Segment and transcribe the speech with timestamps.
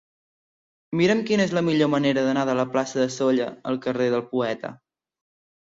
[1.01, 4.27] Mira'm quina és la millor manera d'anar de la plaça de Sóller al carrer del
[4.35, 4.77] Poeta.